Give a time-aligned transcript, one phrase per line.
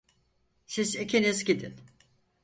[0.65, 1.75] Siz ikiniz gidin.